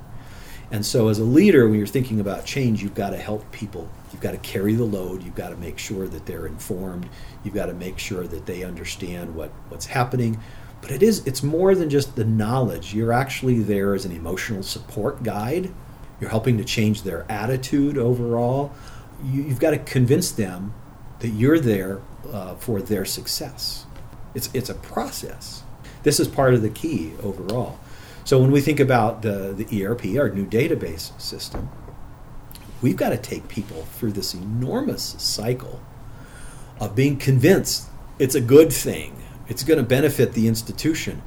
[0.69, 3.89] And so, as a leader, when you're thinking about change, you've got to help people.
[4.11, 5.23] You've got to carry the load.
[5.23, 7.07] You've got to make sure that they're informed.
[7.45, 10.37] You've got to make sure that they understand what, what's happening.
[10.81, 12.93] But it is it's more than just the knowledge.
[12.93, 15.71] You're actually there as an emotional support guide.
[16.19, 18.73] You're helping to change their attitude overall.
[19.23, 20.73] You, you've got to convince them
[21.19, 22.01] that you're there
[22.31, 23.85] uh, for their success.
[24.33, 25.63] It's, it's a process.
[26.03, 27.79] This is part of the key overall.
[28.25, 31.69] So when we think about the, the ERP, our new database system,
[32.81, 35.81] we've got to take people through this enormous cycle
[36.79, 39.21] of being convinced it's a good thing.
[39.47, 41.21] It's going to benefit the institution.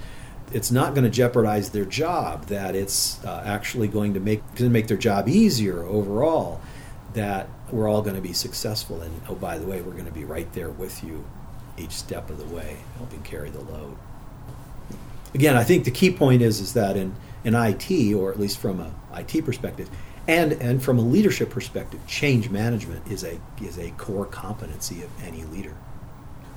[0.52, 2.46] It's not going to jeopardize their job.
[2.46, 6.60] That it's uh, actually going to make going to make their job easier overall.
[7.12, 9.02] That we're all going to be successful.
[9.02, 11.24] And oh, by the way, we're going to be right there with you
[11.76, 13.96] each step of the way, helping carry the load.
[15.34, 17.14] Again, I think the key point is is that in,
[17.44, 19.88] in IT, or at least from a IT perspective,
[20.26, 25.10] and and from a leadership perspective, change management is a is a core competency of
[25.22, 25.74] any leader.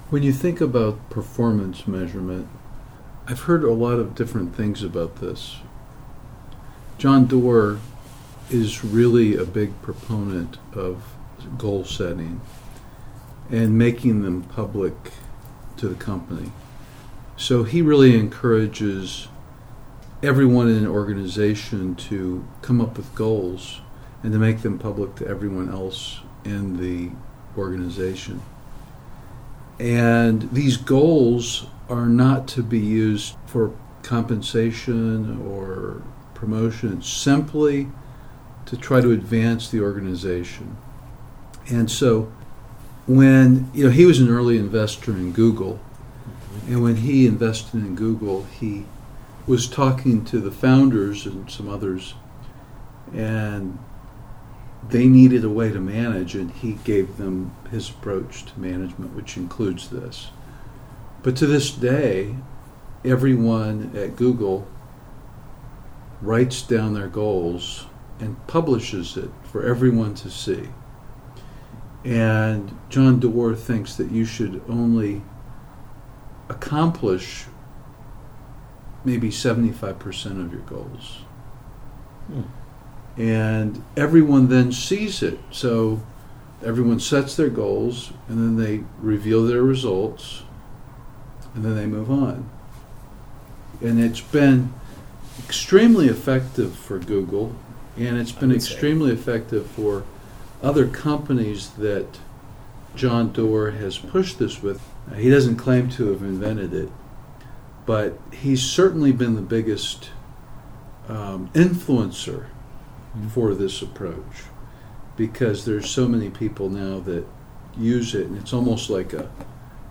[0.10, 2.48] When you think about performance measurement,
[3.28, 5.58] I've heard a lot of different things about this.
[6.98, 7.80] John Doerr
[8.52, 11.04] is really a big proponent of
[11.58, 12.42] goal setting
[13.50, 14.94] and making them public
[15.78, 16.52] to the company.
[17.38, 19.28] So he really encourages
[20.22, 23.82] everyone in an organization to come up with goals
[24.22, 27.12] and to make them public to everyone else in the
[27.58, 28.42] organization.
[29.80, 33.74] And these goals are not to be used for
[34.04, 36.04] compensation or
[36.36, 37.90] promotion, simply
[38.72, 40.78] to try to advance the organization.
[41.70, 42.32] And so
[43.06, 45.78] when you know he was an early investor in Google,
[46.68, 48.86] and when he invested in Google, he
[49.46, 52.14] was talking to the founders and some others,
[53.14, 53.78] and
[54.88, 59.36] they needed a way to manage, and he gave them his approach to management, which
[59.36, 60.30] includes this.
[61.24, 62.38] But to this day,
[63.04, 64.66] everyone at Google
[66.22, 67.88] writes down their goals
[68.22, 70.70] and publishes it for everyone to see.
[72.06, 75.24] And John Doerr thinks that you should only
[76.50, 77.46] accomplish
[79.04, 81.24] maybe 75% of your goals.
[82.28, 82.42] Hmm.
[83.18, 85.40] And everyone then sees it.
[85.50, 86.02] So
[86.64, 90.44] everyone sets their goals and then they reveal their results
[91.56, 92.50] and then they move on.
[93.82, 94.74] And it's been
[95.40, 97.56] extremely effective for Google
[98.08, 99.22] and it's been extremely say.
[99.22, 100.04] effective for
[100.62, 102.20] other companies that
[102.96, 104.82] John Doerr has pushed this with.
[105.16, 106.90] He doesn't claim to have invented it,
[107.86, 110.10] but he's certainly been the biggest
[111.08, 113.28] um, influencer mm-hmm.
[113.30, 114.44] for this approach
[115.18, 117.26] because there's so many people now that
[117.78, 119.30] use it, and it's almost like a,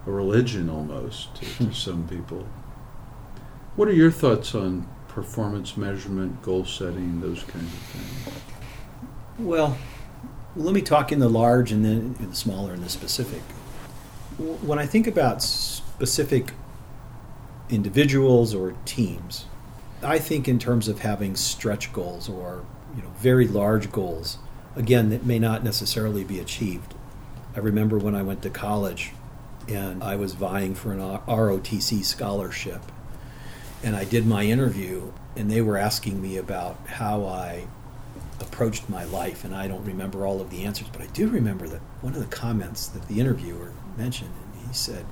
[0.06, 2.46] a religion almost to, to some people.
[3.76, 8.36] What are your thoughts on performance measurement, goal setting, those kinds of things?
[9.38, 9.76] Well,
[10.56, 13.42] let me talk in the large and then in the smaller and the specific.
[14.38, 16.52] When I think about specific
[17.68, 19.46] individuals or teams,
[20.02, 22.64] I think in terms of having stretch goals or
[22.96, 24.38] you know very large goals.
[24.76, 26.94] Again, that may not necessarily be achieved.
[27.56, 29.12] I remember when I went to college
[29.68, 32.80] and I was vying for an ROTC scholarship
[33.82, 37.66] and I did my interview, and they were asking me about how I
[38.40, 41.68] approached my life, and I don't remember all of the answers, but I do remember
[41.68, 45.06] that one of the comments that the interviewer mentioned, and he said,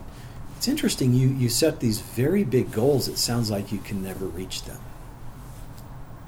[0.57, 3.09] "It's interesting you you set these very big goals.
[3.09, 4.81] It sounds like you can never reach them."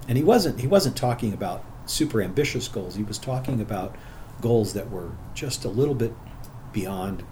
[0.09, 2.95] And he wasn't he wasn't talking about super ambitious goals.
[2.95, 3.97] He was talking about
[4.41, 6.14] goals that were just a little bit
[6.72, 7.22] beyond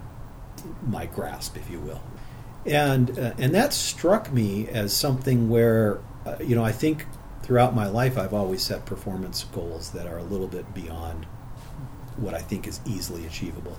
[0.85, 2.01] my grasp, if you will
[2.65, 7.05] and uh, and that struck me as something where uh, you know I think
[7.43, 11.25] throughout my life I've always set performance goals that are a little bit beyond
[12.17, 13.77] what I think is easily achievable.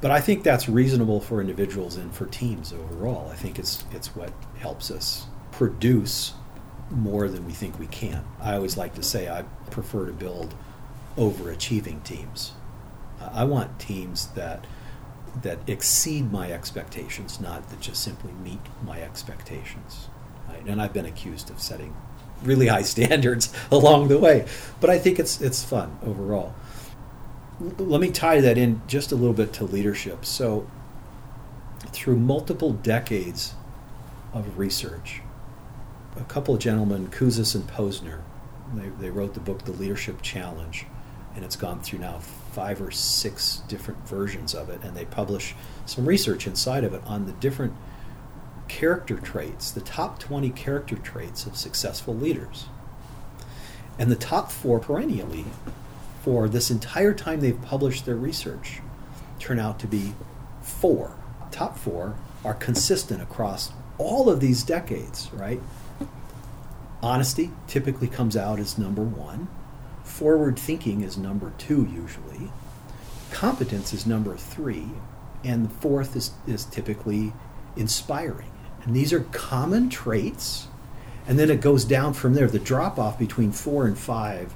[0.00, 3.30] But I think that's reasonable for individuals and for teams overall.
[3.30, 6.34] I think it's it's what helps us produce
[6.90, 8.24] more than we think we can.
[8.40, 10.54] I always like to say I prefer to build
[11.16, 12.52] overachieving teams.
[13.20, 14.66] I want teams that
[15.42, 20.08] that exceed my expectations, not that just simply meet my expectations.
[20.48, 20.64] Right?
[20.66, 21.94] And I've been accused of setting
[22.42, 24.46] really high standards along the way,
[24.80, 26.54] but I think it's it's fun overall.
[27.60, 30.24] L- let me tie that in just a little bit to leadership.
[30.24, 30.66] So,
[31.88, 33.54] through multiple decades
[34.32, 35.22] of research,
[36.16, 38.20] a couple of gentlemen, Kouzes and Posner,
[38.74, 40.86] they, they wrote the book The Leadership Challenge,
[41.34, 42.20] and it's gone through now
[42.56, 45.54] five or six different versions of it, and they publish
[45.84, 47.74] some research inside of it on the different
[48.66, 52.64] character traits, the top 20 character traits of successful leaders.
[53.98, 55.44] And the top four perennially,
[56.22, 58.80] for this entire time they've published their research,
[59.38, 60.14] turn out to be
[60.62, 61.14] four.
[61.50, 65.60] Top four are consistent across all of these decades, right?
[67.02, 69.48] Honesty typically comes out as number one.
[70.16, 72.50] Forward thinking is number two usually.
[73.32, 74.88] Competence is number three.
[75.44, 77.34] And the fourth is, is typically
[77.76, 78.50] inspiring.
[78.82, 80.68] And these are common traits.
[81.26, 82.46] And then it goes down from there.
[82.46, 84.54] The drop off between four and five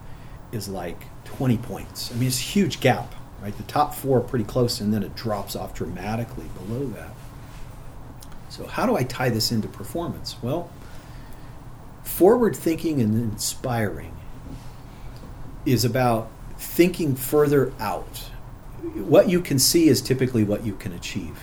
[0.51, 2.11] is like 20 points.
[2.11, 3.55] I mean, it's a huge gap, right?
[3.55, 7.11] The top four are pretty close, and then it drops off dramatically below that.
[8.49, 10.37] So, how do I tie this into performance?
[10.41, 10.71] Well,
[12.03, 14.17] forward thinking and inspiring
[15.65, 18.31] is about thinking further out.
[18.95, 21.39] What you can see is typically what you can achieve.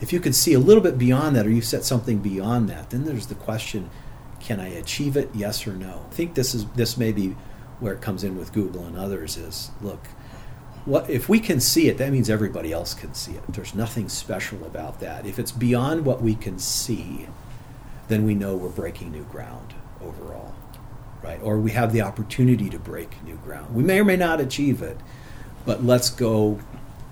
[0.00, 2.90] If you can see a little bit beyond that, or you set something beyond that,
[2.90, 3.90] then there's the question:
[4.40, 5.30] Can I achieve it?
[5.34, 6.06] Yes or no?
[6.10, 7.36] I think this is this may be
[7.80, 9.36] where it comes in with Google and others.
[9.36, 10.06] Is look,
[10.86, 11.98] what if we can see it?
[11.98, 13.42] That means everybody else can see it.
[13.48, 15.26] There's nothing special about that.
[15.26, 17.26] If it's beyond what we can see,
[18.08, 19.74] then we know we're breaking new ground.
[20.00, 20.54] overall,
[21.22, 21.40] right?
[21.42, 23.74] Or we have the opportunity to break new ground.
[23.74, 24.96] We may or may not achieve it,
[25.64, 26.58] but let's go.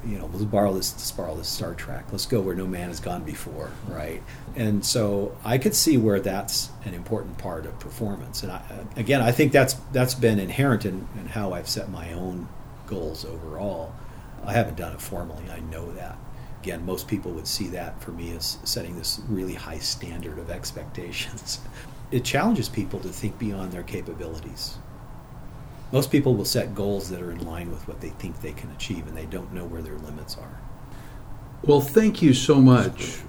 [0.07, 0.93] You know, let's borrow this.
[0.93, 2.07] Let's borrow this Star Trek.
[2.13, 4.23] Let's go where no man has gone before, right?
[4.55, 8.43] And so I could see where that's an important part of performance.
[8.43, 8.63] And I,
[8.97, 12.49] again, I think that's that's been inherent in, in how I've set my own
[12.87, 13.93] goals overall.
[14.45, 15.45] I haven't done it formally.
[15.51, 16.17] I know that.
[16.63, 20.51] Again, most people would see that for me as setting this really high standard of
[20.51, 21.61] expectations.
[22.11, 24.79] It challenges people to think beyond their capabilities.
[25.93, 28.71] Most people will set goals that are in line with what they think they can
[28.73, 30.61] achieve, and they don't know where their limits are.
[31.63, 33.21] Well, thank you so much,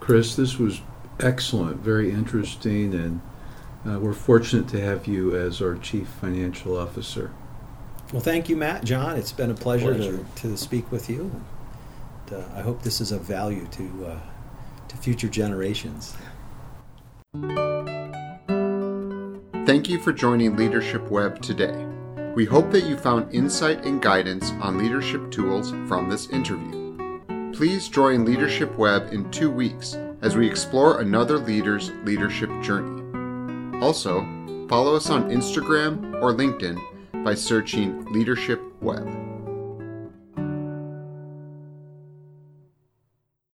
[0.00, 0.34] Chris.
[0.34, 0.80] This was
[1.18, 3.20] excellent, very interesting, and
[3.86, 7.32] uh, we're fortunate to have you as our Chief Financial Officer.
[8.12, 9.16] Well, thank you, Matt, John.
[9.16, 10.26] It's been a pleasure, Pleasure.
[10.36, 11.30] To, to speak with you.
[12.30, 14.18] And, uh, I hope this is of value to uh,
[14.88, 16.16] to future generations.
[19.70, 21.86] Thank you for joining Leadership Web today.
[22.34, 26.98] We hope that you found insight and guidance on leadership tools from this interview.
[27.52, 33.80] Please join Leadership Web in two weeks as we explore another leader's leadership journey.
[33.80, 34.22] Also,
[34.68, 39.29] follow us on Instagram or LinkedIn by searching Leadership Web.